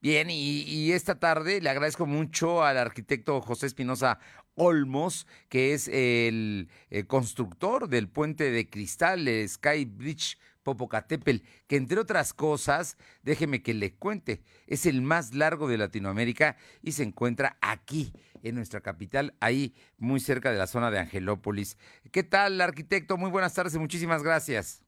Bien, 0.00 0.28
y, 0.30 0.92
esta 0.92 1.18
tarde 1.18 1.60
le 1.60 1.70
agradezco 1.70 2.06
mucho 2.06 2.62
al 2.62 2.78
arquitecto 2.78 3.40
José 3.40 3.66
Espinosa 3.66 4.20
Olmos, 4.54 5.26
que 5.48 5.74
es 5.74 5.88
el, 5.88 6.68
constructor 7.08 7.88
del 7.88 8.08
puente 8.08 8.52
de 8.52 8.70
cristal, 8.70 9.28
Sky 9.48 9.86
Bridge 9.86 10.38
Popocatépetl, 10.62 11.44
que 11.66 11.76
entre 11.76 11.98
otras 11.98 12.32
cosas, 12.32 12.96
déjeme 13.22 13.60
que 13.60 13.74
le 13.74 13.94
cuente, 13.94 14.42
es 14.68 14.86
el 14.86 15.02
más 15.02 15.34
largo 15.34 15.66
de 15.66 15.78
Latinoamérica 15.78 16.56
y 16.80 16.92
se 16.92 17.02
encuentra 17.02 17.58
aquí, 17.60 18.12
en 18.44 18.54
nuestra 18.54 18.80
capital, 18.80 19.34
ahí 19.40 19.74
muy 19.96 20.20
cerca 20.20 20.52
de 20.52 20.58
la 20.58 20.68
zona 20.68 20.92
de 20.92 21.00
Angelópolis. 21.00 21.76
¿Qué 22.12 22.22
tal, 22.22 22.60
arquitecto? 22.60 23.16
Muy 23.16 23.32
buenas 23.32 23.52
tardes 23.52 23.74
y 23.74 23.80
muchísimas 23.80 24.22
gracias. 24.22 24.84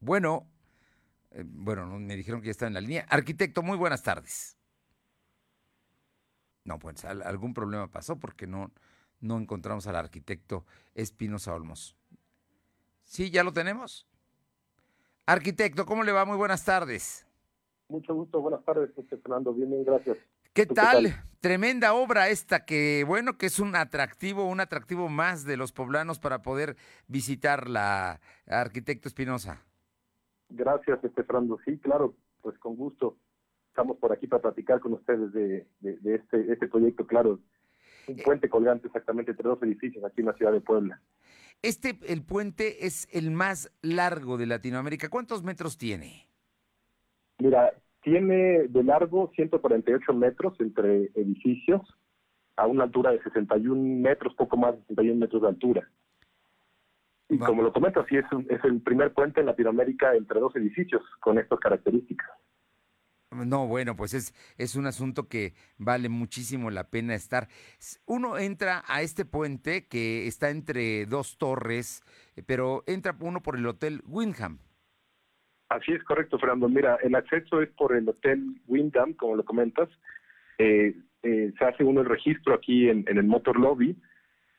Bueno, 0.00 0.51
eh, 1.34 1.44
bueno, 1.46 1.86
me 1.98 2.16
dijeron 2.16 2.40
que 2.40 2.46
ya 2.46 2.52
está 2.52 2.66
en 2.66 2.74
la 2.74 2.80
línea. 2.80 3.06
Arquitecto, 3.08 3.62
muy 3.62 3.76
buenas 3.76 4.02
tardes. 4.02 4.56
No, 6.64 6.78
pues 6.78 7.04
algún 7.04 7.54
problema 7.54 7.90
pasó 7.90 8.18
porque 8.18 8.46
no, 8.46 8.70
no 9.20 9.38
encontramos 9.38 9.86
al 9.86 9.96
arquitecto 9.96 10.64
Espinosa 10.94 11.54
Olmos. 11.54 11.96
Sí, 13.04 13.30
ya 13.30 13.42
lo 13.42 13.52
tenemos. 13.52 14.06
Arquitecto, 15.26 15.86
¿cómo 15.86 16.04
le 16.04 16.12
va? 16.12 16.24
Muy 16.24 16.36
buenas 16.36 16.64
tardes. 16.64 17.26
Mucho 17.88 18.14
gusto, 18.14 18.40
buenas 18.40 18.64
tardes, 18.64 18.90
Fernando. 19.08 19.52
Bien, 19.52 19.70
bien, 19.70 19.84
gracias. 19.84 20.18
¿Qué 20.52 20.66
tal? 20.66 21.24
Tremenda 21.40 21.94
obra 21.94 22.28
esta 22.28 22.64
que, 22.64 23.04
bueno, 23.06 23.36
que 23.38 23.46
es 23.46 23.58
un 23.58 23.74
atractivo, 23.74 24.44
un 24.44 24.60
atractivo 24.60 25.08
más 25.08 25.44
de 25.44 25.56
los 25.56 25.72
poblanos 25.72 26.18
para 26.18 26.42
poder 26.42 26.76
visitar 27.08 27.68
la 27.68 28.20
arquitecto 28.46 29.08
Espinosa. 29.08 29.64
Gracias, 30.54 31.02
este 31.02 31.24
Fernando. 31.24 31.58
Sí, 31.64 31.78
claro, 31.78 32.14
pues 32.42 32.58
con 32.58 32.76
gusto. 32.76 33.16
Estamos 33.68 33.96
por 33.96 34.12
aquí 34.12 34.26
para 34.26 34.42
platicar 34.42 34.80
con 34.80 34.92
ustedes 34.92 35.32
de, 35.32 35.66
este, 35.80 36.52
este 36.52 36.68
proyecto, 36.68 37.06
claro. 37.06 37.40
Un 38.06 38.18
eh, 38.18 38.22
puente 38.22 38.50
colgante 38.50 38.88
exactamente 38.88 39.30
entre 39.30 39.48
dos 39.48 39.62
edificios 39.62 40.04
aquí 40.04 40.20
en 40.20 40.26
la 40.26 40.34
ciudad 40.34 40.52
de 40.52 40.60
Puebla. 40.60 41.00
Este, 41.62 41.98
el 42.06 42.22
puente 42.22 42.84
es 42.86 43.08
el 43.12 43.30
más 43.30 43.72
largo 43.80 44.36
de 44.36 44.46
Latinoamérica. 44.46 45.08
¿Cuántos 45.08 45.42
metros 45.42 45.78
tiene? 45.78 46.28
Mira, 47.38 47.72
tiene 48.02 48.68
de 48.68 48.84
largo 48.84 49.30
148 49.34 50.12
metros 50.12 50.54
entre 50.60 51.04
edificios 51.14 51.80
a 52.56 52.66
una 52.66 52.84
altura 52.84 53.12
de 53.12 53.22
61 53.22 53.80
metros, 54.02 54.34
poco 54.34 54.58
más 54.58 54.74
de 54.74 54.80
61 54.88 55.18
metros 55.18 55.42
de 55.42 55.48
altura. 55.48 55.90
Y 57.32 57.38
como 57.38 57.62
lo 57.62 57.72
comento, 57.72 58.04
sí 58.08 58.16
es, 58.16 58.26
es 58.50 58.62
el 58.64 58.82
primer 58.82 59.12
puente 59.14 59.40
en 59.40 59.46
Latinoamérica 59.46 60.14
entre 60.14 60.38
dos 60.38 60.54
edificios 60.54 61.02
con 61.18 61.38
estas 61.38 61.58
características. 61.60 62.28
No, 63.30 63.66
bueno, 63.66 63.96
pues 63.96 64.12
es, 64.12 64.34
es 64.58 64.76
un 64.76 64.86
asunto 64.86 65.28
que 65.28 65.54
vale 65.78 66.10
muchísimo 66.10 66.70
la 66.70 66.90
pena 66.90 67.14
estar. 67.14 67.48
Uno 68.04 68.36
entra 68.36 68.82
a 68.86 69.00
este 69.00 69.24
puente 69.24 69.86
que 69.88 70.26
está 70.26 70.50
entre 70.50 71.06
dos 71.06 71.38
torres, 71.38 72.02
eh, 72.36 72.42
pero 72.46 72.84
entra 72.86 73.16
uno 73.18 73.40
por 73.40 73.56
el 73.56 73.66
Hotel 73.66 74.02
Windham. 74.06 74.58
Así 75.70 75.92
es 75.92 76.04
correcto, 76.04 76.38
Fernando. 76.38 76.68
Mira, 76.68 76.98
el 77.02 77.14
acceso 77.14 77.62
es 77.62 77.70
por 77.70 77.96
el 77.96 78.06
Hotel 78.06 78.60
Windham, 78.66 79.14
como 79.14 79.36
lo 79.36 79.44
comentas. 79.46 79.88
Eh, 80.58 80.94
eh, 81.22 81.52
se 81.58 81.64
hace 81.64 81.82
uno 81.82 82.02
el 82.02 82.08
registro 82.08 82.52
aquí 82.52 82.90
en, 82.90 83.04
el 83.06 83.24
Motor 83.24 83.58
Lobby 83.58 83.96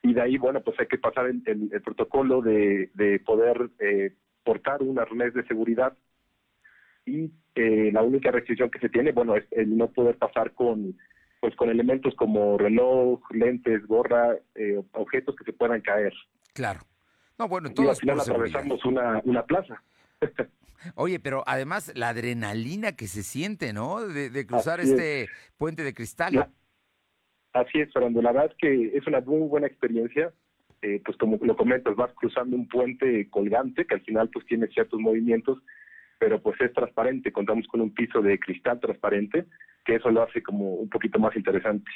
y 0.04 0.14
de 0.14 0.22
ahí, 0.22 0.38
bueno, 0.38 0.62
pues 0.62 0.80
hay 0.80 0.88
que 0.88 1.00
pasar 1.00 1.26
el, 1.26 1.42
el, 1.48 1.82
protocolo 1.82 2.42
de, 2.42 2.92
de 2.94 3.20
poder 3.20 3.72
eh, 3.80 4.14
portar 4.44 4.84
un 4.84 5.00
arnés 5.00 5.34
de 5.34 5.45
seguridad 5.48 5.98
y 7.06 7.32
la 7.56 8.02
única 8.02 8.32
restricción 8.32 8.70
que 8.70 8.80
se 8.80 8.89
tiene, 8.89 9.11
bueno, 9.11 9.36
es 9.36 9.45
el 9.52 9.76
no 9.77 9.88
poder 9.88 10.17
pasar 10.17 10.54
con 10.54 10.95
pues 11.39 11.55
con 11.58 11.70
elementos 11.70 12.16
como 12.16 12.58
reloj, 12.58 13.20
lentes, 13.32 13.86
gorra, 13.86 14.38
objetos 14.94 15.36
que 15.36 15.44
se 15.44 15.52
puedan 15.52 15.82
caer. 15.82 16.14
Claro. 16.54 16.80
No, 17.38 17.50
bueno, 17.50 17.73
todo 17.73 17.88
y 17.88 17.89
al 17.89 17.95
final 17.98 18.20
atravesamos 18.22 18.86
una, 18.86 19.22
una 19.26 19.45
plaza. 19.45 19.83
Oye, 20.95 21.20
pero 21.20 21.44
además 21.45 21.92
la 21.95 22.10
adrenalina 22.10 22.94
que 22.94 23.08
se 23.08 23.23
siente, 23.23 23.73
¿no? 23.73 24.06
De, 24.08 24.45
cruzar 24.45 24.80
este 24.80 25.30
puente 25.58 25.83
de 25.83 25.94
cristal. 25.94 26.50
Así 27.53 27.80
es, 27.80 27.93
Fernando. 27.93 28.21
La 28.21 28.31
verdad 28.31 28.52
es 28.52 28.58
que 28.58 28.97
es 28.97 29.08
una 29.08 29.21
muy 29.21 29.47
buena 29.47 29.67
experiencia. 29.67 30.33
Eh, 30.81 31.02
pues 31.05 31.15
como 31.17 31.37
lo 31.41 31.55
comentas, 31.55 31.95
vas 31.95 32.11
cruzando 32.14 32.58
un 32.58 32.67
puente 32.67 33.30
colgante 33.30 33.86
que 33.86 33.95
al 33.95 34.02
final 34.02 34.30
pues 34.33 34.45
tiene 34.47 34.67
ciertos 34.67 34.99
movimientos, 34.99 35.59
pero 36.19 36.41
pues 36.41 36.59
es 36.59 36.73
transparente. 36.73 37.31
Contamos 37.31 37.67
con 37.67 37.80
un 37.80 37.93
piso 37.93 38.21
de 38.21 38.37
cristal 38.39 38.80
transparente, 38.80 39.45
que 39.86 39.95
eso 39.95 40.09
lo 40.11 40.23
hace 40.23 40.43
como 40.43 40.75
un 40.75 40.89
poquito 40.89 41.19
más 41.19 41.36
interesante. 41.37 41.89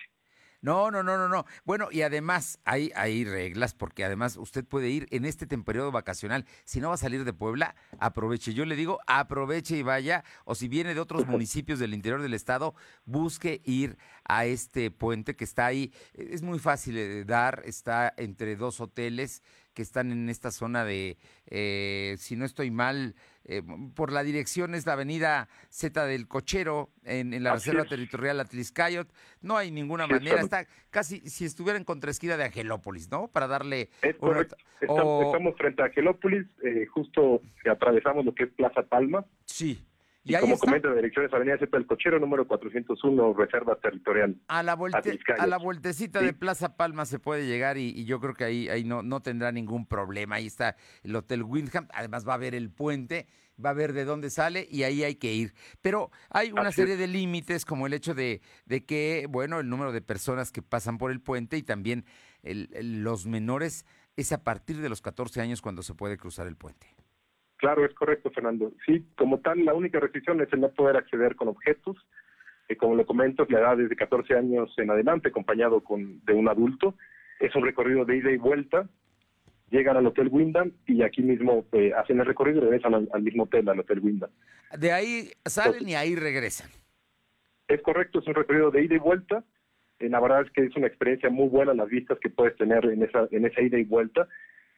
No, 0.68 0.92
no, 0.92 1.02
no, 1.02 1.18
no, 1.18 1.30
no. 1.30 1.46
Bueno, 1.64 1.88
y 1.94 2.02
además 2.02 2.60
hay, 2.66 2.92
hay 2.94 3.24
reglas 3.24 3.74
porque 3.74 4.04
además 4.04 4.36
usted 4.36 4.66
puede 4.66 4.90
ir 4.90 5.08
en 5.12 5.24
este 5.24 5.48
periodo 5.48 5.94
vacacional. 5.94 6.44
Si 6.66 6.82
no 6.82 6.90
va 6.90 6.96
a 6.96 6.98
salir 6.98 7.24
de 7.24 7.32
Puebla, 7.32 7.74
aproveche. 8.00 8.54
Yo 8.54 8.66
le 8.66 8.76
digo, 8.76 9.00
aproveche 9.08 9.78
y 9.78 9.82
vaya. 9.82 10.26
O 10.44 10.56
si 10.56 10.68
viene 10.68 10.94
de 10.94 11.00
otros 11.00 11.26
municipios 11.26 11.80
del 11.80 11.94
interior 11.94 12.22
del 12.22 12.34
estado, 12.34 12.76
busque 13.06 13.62
ir 13.64 13.98
a 14.26 14.46
este 14.46 14.92
puente 14.92 15.38
que 15.38 15.46
está 15.46 15.68
ahí. 15.68 15.94
Es 16.14 16.42
muy 16.42 16.60
fácil 16.60 16.96
de 16.96 17.24
dar, 17.24 17.62
está 17.64 18.14
entre 18.18 18.58
dos 18.58 18.82
hoteles 18.82 19.44
que 19.78 19.84
están 19.84 20.12
en 20.12 20.28
esta 20.28 20.50
zona 20.50 20.84
de, 20.84 21.18
eh, 21.52 22.16
si 22.18 22.36
no 22.36 22.46
estoy 22.46 22.72
mal, 22.72 23.14
eh, 23.46 23.62
por 23.94 24.12
la 24.12 24.24
dirección 24.24 24.74
es 24.74 24.88
la 24.88 24.94
avenida 24.94 25.50
Z 25.70 26.08
del 26.08 26.28
Cochero, 26.28 26.90
en, 27.04 27.44
la 27.44 27.54
Reserva 27.54 27.86
Territorial 27.86 28.40
Atliscayot. 28.40 29.08
No 29.44 29.56
hay 29.56 29.70
ninguna 29.70 30.08
manera, 30.08 30.42
está 30.42 30.66
casi 30.90 31.20
si 31.30 31.46
estuviera 31.46 31.78
en 31.78 31.84
contraesquina 31.84 32.38
de 32.38 32.46
Angelópolis, 32.46 33.12
¿no? 33.12 33.28
Para 33.28 33.46
darle... 33.46 33.92
estamos, 34.02 35.56
frente 35.56 35.84
a 35.84 35.86
Angelópolis, 35.86 36.48
eh, 36.64 36.88
justo 36.88 37.44
atravesamos 37.70 38.26
lo 38.26 38.34
que 38.34 38.46
es 38.46 38.50
Plaza 38.54 38.82
Palma. 38.82 39.28
Sí. 39.46 39.86
Y, 40.28 40.36
como 40.40 40.58
comenta, 40.58 40.94
direcciones 40.94 41.34
Avenida 41.34 41.58
Cepa 41.58 41.78
del 41.78 41.88
Cochero, 41.88 42.20
número 42.20 42.46
401, 42.46 43.34
Reserva 43.34 43.78
Territorial. 43.78 44.36
A 44.50 44.62
la, 44.62 44.74
a 44.74 45.48
la 45.48 45.58
vueltecita 45.58 46.20
de 46.20 46.34
Plaza 46.34 46.76
Palma 46.76 47.06
se 47.06 47.18
puede 47.18 47.48
llegar 47.48 47.78
y, 47.78 48.04
yo 48.06 48.20
creo 48.20 48.34
que 48.34 48.44
ahí, 48.44 48.68
ahí 48.68 48.84
no, 48.84 49.04
no 49.04 49.22
tendrá 49.22 49.54
ningún 49.54 49.86
problema. 49.86 50.36
Ahí 50.36 50.48
está 50.48 50.76
el 51.04 51.16
Hotel 51.16 51.44
Windham, 51.44 51.88
además 51.94 52.28
va 52.28 52.34
a 52.34 52.38
ver 52.38 52.56
el 52.56 52.70
puente, 52.70 53.28
va 53.64 53.70
a 53.70 53.74
ver 53.74 53.94
de 53.94 54.04
dónde 54.04 54.30
sale 54.30 54.68
y 54.70 54.84
ahí 54.84 55.04
hay 55.04 55.16
que 55.16 55.34
ir. 55.34 55.54
Pero 55.82 56.12
hay 56.30 56.52
una 56.52 56.72
serie 56.72 56.98
de 56.98 57.08
límites 57.08 57.64
como 57.64 57.88
el 57.88 57.94
hecho 57.94 58.14
de, 58.14 58.42
de, 58.66 58.86
que, 58.86 59.28
bueno, 59.30 59.60
el 59.62 59.70
número 59.70 59.94
de 59.94 60.02
personas 60.02 60.52
que 60.52 60.62
pasan 60.62 60.98
por 60.98 61.12
el 61.12 61.22
puente 61.22 61.58
y 61.58 61.64
también 61.64 62.06
los 62.44 63.26
menores 63.26 63.86
es 64.18 64.32
a 64.32 64.44
partir 64.44 64.82
de 64.82 64.90
los 64.90 65.02
14 65.02 65.42
años 65.42 65.62
cuando 65.62 65.84
se 65.84 65.94
puede 65.94 66.18
cruzar 66.18 66.48
el 66.48 66.58
puente. 66.58 66.88
Claro, 67.58 67.86
es 67.86 67.94
correcto, 67.94 68.30
Fernando. 68.32 68.72
Sí, 68.86 69.04
como 69.18 69.40
tal, 69.40 69.66
la 69.66 69.74
única 69.74 70.00
restricción 70.00 70.40
es 70.42 70.54
el 70.54 70.62
no 70.62 70.70
poder 70.70 70.96
acceder 70.96 71.36
con 71.36 71.48
objetos. 71.48 71.98
Eh, 72.70 72.78
como 72.78 72.96
lo 72.96 73.06
comento, 73.06 73.46
la 73.50 73.60
edad 73.60 73.82
es 73.82 73.90
de 73.90 73.96
14 73.96 74.36
años 74.36 74.74
en 74.78 74.92
adelante, 74.92 75.30
acompañado 75.30 75.84
con 75.84 76.24
de 76.26 76.34
un 76.34 76.48
adulto. 76.48 76.96
Es 77.40 77.56
un 77.56 77.66
recorrido 77.66 78.06
de 78.06 78.18
ida 78.18 78.32
y 78.32 78.38
vuelta. 78.38 78.88
Llegan 79.72 79.98
al 79.98 80.06
Hotel 80.06 80.30
Wyndham 80.32 80.72
y 80.86 81.02
aquí 81.02 81.22
mismo 81.22 81.66
eh, 81.74 81.92
hacen 81.94 82.20
el 82.20 82.26
recorrido 82.26 82.60
y 82.60 82.62
regresan 82.62 82.94
al, 83.12 83.22
mismo 83.22 83.44
hotel, 83.44 83.68
al 83.68 83.80
Hotel 83.80 84.00
Wyndham. 84.00 84.30
De 84.78 84.92
ahí 84.92 85.32
salen 85.46 85.90
y 85.90 85.96
ahí 85.96 86.16
regresan. 86.16 86.70
Es 87.68 87.82
correcto, 87.82 88.20
es 88.20 88.28
un 88.28 88.36
recorrido 88.36 88.72
de 88.72 88.84
ida 88.84 88.96
y 88.96 89.00
vuelta. 89.00 89.44
Eh, 90.00 90.10
la 90.10 90.22
verdad 90.22 90.44
es 90.44 90.52
que 90.52 90.64
es 90.64 90.76
una 90.78 90.88
experiencia 90.88 91.30
muy 91.30 91.50
buena 91.50 91.74
las 91.74 91.90
vistas 91.90 92.18
que 92.20 92.30
puedes 92.30 92.56
tener 92.56 92.86
en 92.86 93.04
esa, 93.04 93.28
en 93.32 93.46
esa 93.46 93.62
ida 93.62 93.78
y 93.78 93.84
vuelta 93.84 94.28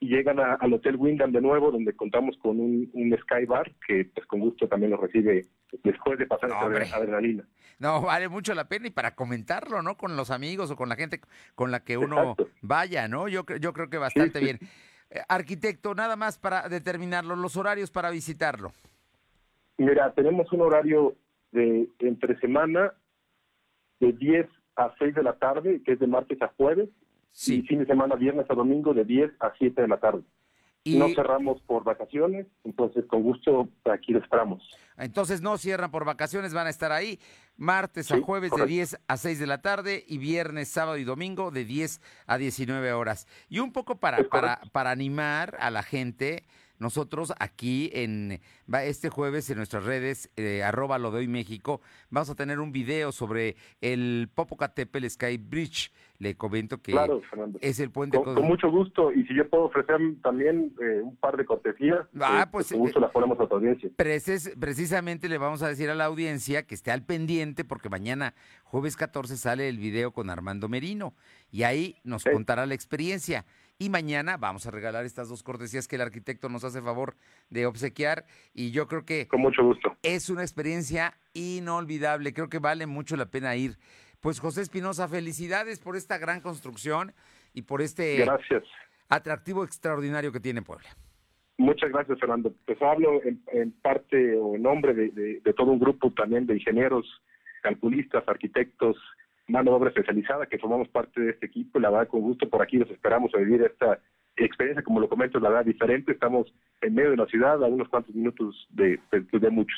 y 0.02 0.08
llegan 0.08 0.40
al 0.40 0.74
Hotel 0.74 0.96
Wyndham 0.96 1.32
de 1.32 1.42
nuevo, 1.42 1.72
donde 1.72 1.94
contamos 1.94 2.38
con 2.38 2.60
un, 2.60 2.90
un 2.94 3.18
Sky 3.18 3.46
Bar, 3.46 3.70
que 3.86 4.06
pues 4.14 4.26
con 4.28 4.40
gusto 4.40 4.68
también 4.68 4.92
lo 4.92 4.98
recibe 4.98 5.46
después 5.84 6.18
de 6.18 6.26
pasar 6.26 6.50
esa 6.82 6.96
adrenalina. 6.96 7.44
No, 7.80 8.02
vale 8.02 8.30
mucho 8.30 8.54
la 8.54 8.70
pena 8.70 8.88
y 8.88 8.92
para 8.92 9.16
comentarlo, 9.16 9.82
¿no? 9.82 9.98
Con 9.98 10.16
los 10.16 10.32
amigos 10.32 10.72
o 10.72 10.76
con 10.78 10.88
la 10.88 10.96
gente 10.96 11.20
con 11.56 11.72
la 11.72 11.84
que 11.84 11.98
uno 11.98 12.36
vaya, 12.62 13.08
¿no? 13.08 13.28
Yo, 13.28 13.44
yo 13.60 13.74
creo 13.74 13.90
que 13.90 13.98
bastante 13.98 14.40
bien. 14.40 14.60
Eh, 15.12 15.20
arquitecto, 15.28 15.94
nada 15.96 16.16
más 16.16 16.38
para 16.38 16.70
determinarlo, 16.70 17.36
los 17.36 17.58
horarios 17.58 17.92
para 17.92 18.10
visitarlo. 18.10 18.72
Mira, 19.78 20.14
tenemos 20.14 20.52
un 20.54 20.62
horario 20.62 21.16
de 21.52 21.90
entre 22.00 22.40
semana 22.40 22.94
de 24.00 24.14
10 24.14 24.48
a 24.76 24.94
6 24.98 25.16
de 25.16 25.24
la 25.24 25.34
tarde, 25.34 25.82
que 25.84 25.94
es 25.94 26.00
de 26.00 26.08
martes 26.08 26.42
a 26.42 26.50
jueves, 26.50 26.90
Sí. 27.32 27.60
Y 27.60 27.62
fin 27.64 27.80
de 27.80 27.86
semana, 27.86 28.16
viernes 28.16 28.46
a 28.50 28.54
domingo, 28.54 28.94
de 28.94 29.06
10 29.06 29.32
a 29.40 29.54
7 29.58 29.82
de 29.82 29.88
la 29.88 29.98
tarde. 29.98 30.24
Y... 30.84 30.98
No 30.98 31.10
cerramos 31.10 31.62
por 31.64 31.84
vacaciones, 31.84 32.48
entonces 32.64 33.06
con 33.06 33.22
gusto 33.22 33.70
aquí 33.86 34.14
lo 34.14 34.20
esperamos. 34.20 34.64
Entonces 34.98 35.42
no 35.42 35.58
cierran 35.58 35.92
por 35.92 36.06
vacaciones, 36.06 36.54
van 36.54 36.68
a 36.68 36.70
estar 36.70 36.92
ahí 36.92 37.20
martes 37.58 38.12
a 38.12 38.22
jueves 38.22 38.52
correcto. 38.52 38.68
de 38.68 38.74
10 38.74 39.00
a 39.08 39.18
6 39.18 39.40
de 39.40 39.48
la 39.48 39.62
tarde 39.62 40.04
y 40.08 40.18
viernes, 40.18 40.70
sábado 40.70 40.98
y 40.98 41.04
domingo 41.04 41.52
de 41.52 41.66
10 41.66 42.02
a 42.28 42.38
19 42.38 42.94
horas. 42.94 43.28
Y 43.50 43.60
un 43.60 43.74
poco 43.74 44.00
para, 44.00 44.24
para, 44.24 44.62
para 44.72 44.92
animar 44.92 45.58
a 45.60 45.70
la 45.70 45.84
gente, 45.84 46.46
nosotros 46.80 47.34
aquí 47.40 47.90
en 47.94 48.40
va 48.72 48.84
este 48.84 49.10
jueves 49.10 49.50
en 49.50 49.58
nuestras 49.58 49.84
redes, 49.84 50.30
eh, 50.38 50.64
arroba 50.64 50.98
lo 50.98 51.12
de 51.12 51.20
hoy 51.20 51.28
México, 51.28 51.82
vamos 52.10 52.30
a 52.30 52.36
tener 52.36 52.60
un 52.60 52.72
video 52.72 53.12
sobre 53.12 53.56
el 53.82 54.30
Popocatépetl 54.34 55.06
Sky 55.08 55.38
Bridge. 55.38 55.92
Le 56.20 56.36
comento 56.36 56.82
que 56.82 56.92
Claro, 56.92 57.22
es 57.62 57.80
el 57.80 57.92
puente 57.92 58.18
Con, 58.22 58.36
con 58.36 58.44
mucho 58.46 58.70
gusto. 58.70 59.14
Y 59.14 59.26
si 59.26 59.34
yo 59.34 59.50
puedo 59.50 59.64
ofrecer 59.66 59.98
también 60.22 60.74
eh, 60.82 61.00
un 61.02 61.16
par 61.16 61.38
de 61.38 61.46
cortesías, 61.46 62.08
Ah, 62.20 62.44
eh, 62.46 62.50
pues, 62.52 62.70
con 62.74 62.80
gusto 62.80 63.00
eh, 63.00 63.04
las 63.04 63.12
ponemos 63.12 63.40
a 63.40 63.48
tu 63.48 63.56
audiencia. 63.56 63.90
Preces- 63.96 64.54
precisamente 64.60 65.30
le 65.30 65.38
vamos 65.38 65.64
a 65.64 65.70
decir 65.70 65.90
a 65.90 65.96
la 65.96 66.04
audiencia 66.06 66.64
que 66.68 66.76
esté 66.76 66.92
al 66.92 67.04
pendiente 67.06 67.64
porque 67.64 67.88
mañana, 67.88 68.34
jueves 68.66 68.98
14, 68.98 69.38
sale 69.38 69.70
el 69.70 69.78
video 69.78 70.12
con 70.12 70.30
Armando 70.30 70.68
Merino 70.68 71.14
y 71.52 71.64
ahí 71.64 71.96
nos 72.04 72.24
Sí. 72.24 72.32
contará 72.34 72.66
la 72.66 72.74
experiencia. 72.74 73.46
Y 73.82 73.90
mañana 73.90 74.36
vamos 74.36 74.68
a 74.68 74.72
regalar 74.72 75.06
estas 75.06 75.30
dos 75.30 75.42
cortesías 75.42 75.88
que 75.88 75.96
el 75.96 76.02
arquitecto 76.02 76.50
nos 76.50 76.66
hace 76.66 76.82
favor 76.82 77.16
de 77.50 77.66
obsequiar 77.66 78.26
y 78.54 78.72
yo 78.72 78.90
creo 78.90 79.06
que 79.06 79.30
Con 79.30 79.40
mucho 79.40 79.64
gusto. 79.64 79.96
es 80.04 80.30
una 80.30 80.42
experiencia 80.42 81.14
inolvidable, 81.34 82.34
creo 82.34 82.50
que 82.50 82.60
vale 82.60 82.88
mucho 82.88 83.16
la 83.16 83.28
pena 83.28 83.56
ir. 83.56 83.78
Pues 84.20 84.42
José 84.42 84.64
Espinosa, 84.64 85.08
felicidades 85.08 85.80
por 85.80 85.96
esta 85.96 86.18
gran 86.18 86.42
construcción 86.42 87.14
y 87.54 87.62
por 87.62 87.82
este 87.82 88.18
Gracias. 88.18 88.64
atractivo 89.08 89.64
extraordinario 89.64 90.34
que 90.34 90.42
tiene 90.42 90.62
Puebla. 90.62 90.90
Muchas 91.58 91.90
gracias, 91.90 92.20
Fernando. 92.20 92.54
Pues 92.66 92.82
hablo 92.82 93.24
en, 93.24 93.42
en 93.54 93.72
parte 93.72 94.36
o 94.38 94.56
en 94.56 94.62
nombre 94.64 94.94
de, 94.94 95.08
de- 95.12 95.40
de 95.40 95.54
todo 95.54 95.72
un 95.72 95.80
grupo 95.80 96.12
también 96.12 96.46
de 96.48 96.56
ingenieros, 96.56 97.06
calculistas, 97.64 98.28
arquitectos, 98.28 98.98
mano 99.50 99.72
de 99.72 99.78
obra 99.78 99.90
especializada 99.90 100.46
que 100.46 100.60
formamos 100.60 100.88
parte 100.90 101.20
de 101.20 101.32
este 101.32 101.48
equipo. 101.48 101.80
Y 101.80 101.82
la 101.82 101.90
verdad, 101.90 102.08
con 102.08 102.22
gusto 102.22 102.50
por 102.50 102.62
aquí 102.62 102.78
los 102.78 102.90
esperamos 102.90 103.34
a 103.36 103.40
vivir 103.40 103.62
esta 103.64 104.00
experiencia, 104.38 104.84
como 104.84 105.00
lo 105.00 105.10
comento, 105.10 105.40
la 105.40 105.50
verdad, 105.50 105.66
diferente. 105.66 106.14
Estamos 106.14 106.54
en 106.82 106.94
medio 106.96 107.12
de 107.12 107.18
la 107.18 107.26
ciudad, 107.26 107.64
a 107.64 107.68
unos 107.68 107.90
cuantos 107.90 108.16
minutos 108.16 108.68
de, 108.70 109.00
de, 109.12 109.40
de 109.40 109.50
muchos. 109.50 109.78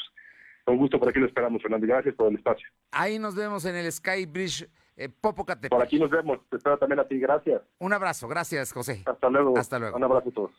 Con 0.65 0.77
gusto 0.77 0.99
por 0.99 1.09
aquí 1.09 1.19
lo 1.19 1.25
esperamos, 1.25 1.61
Fernando. 1.61 1.87
Gracias 1.87 2.15
por 2.15 2.29
el 2.29 2.37
espacio. 2.37 2.67
Ahí 2.91 3.17
nos 3.17 3.35
vemos 3.35 3.65
en 3.65 3.75
el 3.75 3.91
Sky 3.91 4.25
Bridge 4.25 4.69
eh, 4.95 5.09
Popocatépetl. 5.09 5.75
Por 5.75 5.83
aquí 5.83 5.99
nos 5.99 6.09
vemos. 6.09 6.39
Te 6.49 6.57
espero 6.57 6.77
también 6.77 6.99
a 6.99 7.07
ti. 7.07 7.19
Gracias. 7.19 7.61
Un 7.79 7.93
abrazo, 7.93 8.27
gracias 8.27 8.71
José. 8.71 9.01
Hasta 9.05 9.29
luego. 9.29 9.57
Hasta 9.57 9.79
luego. 9.79 9.97
Un 9.97 10.03
abrazo 10.03 10.29
a 10.29 10.31
todos. 10.31 10.49